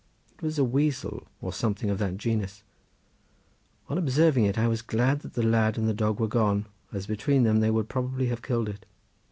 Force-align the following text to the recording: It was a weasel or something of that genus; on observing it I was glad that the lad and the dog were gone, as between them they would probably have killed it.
It 0.33 0.41
was 0.41 0.57
a 0.57 0.63
weasel 0.63 1.27
or 1.41 1.53
something 1.53 1.91
of 1.91 1.99
that 1.99 2.17
genus; 2.17 2.63
on 3.87 3.99
observing 3.99 4.45
it 4.45 4.57
I 4.57 4.67
was 4.67 4.81
glad 4.81 5.19
that 5.19 5.33
the 5.33 5.43
lad 5.45 5.77
and 5.77 5.87
the 5.87 5.93
dog 5.93 6.19
were 6.19 6.27
gone, 6.27 6.65
as 6.91 7.05
between 7.05 7.43
them 7.43 7.59
they 7.59 7.69
would 7.69 7.87
probably 7.87 8.25
have 8.29 8.41
killed 8.41 8.67
it. 8.67 8.87